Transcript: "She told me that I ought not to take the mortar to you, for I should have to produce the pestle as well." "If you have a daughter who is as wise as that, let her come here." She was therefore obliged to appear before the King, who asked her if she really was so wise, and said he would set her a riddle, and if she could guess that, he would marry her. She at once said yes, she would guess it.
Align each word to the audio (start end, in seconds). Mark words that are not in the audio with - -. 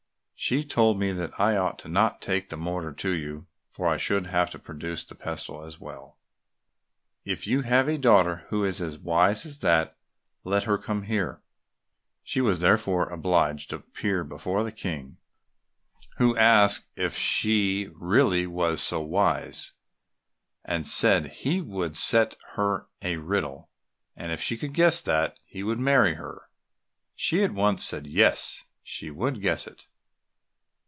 "She 0.43 0.63
told 0.63 0.97
me 0.97 1.11
that 1.11 1.39
I 1.39 1.55
ought 1.55 1.87
not 1.87 2.19
to 2.19 2.25
take 2.25 2.49
the 2.49 2.57
mortar 2.57 2.91
to 2.93 3.11
you, 3.11 3.45
for 3.69 3.87
I 3.87 3.97
should 3.97 4.25
have 4.25 4.49
to 4.49 4.57
produce 4.57 5.05
the 5.05 5.13
pestle 5.13 5.63
as 5.63 5.79
well." 5.79 6.17
"If 7.23 7.45
you 7.45 7.61
have 7.61 7.87
a 7.87 7.99
daughter 7.99 8.45
who 8.49 8.65
is 8.65 8.81
as 8.81 8.97
wise 8.97 9.45
as 9.45 9.59
that, 9.59 9.95
let 10.43 10.63
her 10.63 10.79
come 10.79 11.03
here." 11.03 11.43
She 12.23 12.41
was 12.41 12.59
therefore 12.59 13.09
obliged 13.09 13.69
to 13.69 13.75
appear 13.75 14.23
before 14.23 14.63
the 14.63 14.71
King, 14.71 15.19
who 16.17 16.35
asked 16.35 16.89
her 16.97 17.03
if 17.05 17.15
she 17.15 17.89
really 17.93 18.47
was 18.47 18.81
so 18.81 18.99
wise, 18.99 19.73
and 20.65 20.87
said 20.87 21.27
he 21.27 21.61
would 21.61 21.95
set 21.95 22.35
her 22.53 22.87
a 23.03 23.17
riddle, 23.17 23.69
and 24.15 24.31
if 24.31 24.41
she 24.41 24.57
could 24.57 24.73
guess 24.73 25.01
that, 25.03 25.37
he 25.45 25.61
would 25.61 25.79
marry 25.79 26.15
her. 26.15 26.49
She 27.15 27.43
at 27.43 27.51
once 27.51 27.85
said 27.85 28.07
yes, 28.07 28.65
she 28.81 29.11
would 29.11 29.39
guess 29.39 29.67
it. 29.67 29.85